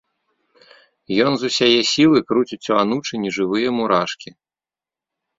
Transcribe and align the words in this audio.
Ён 1.25 1.33
з 1.41 1.51
усяе 1.51 1.79
сілы 1.91 2.21
круціць 2.29 2.69
у 2.75 2.77
анучы 2.85 3.13
нежывыя 3.25 3.67
мурашкі. 3.81 4.29